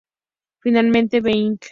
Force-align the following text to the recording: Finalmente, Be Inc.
Finalmente, 0.63 1.21
Be 1.21 1.31
Inc. 1.31 1.65